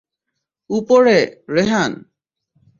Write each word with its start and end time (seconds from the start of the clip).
উপরে, 0.69 1.17
রেহান। 1.49 1.91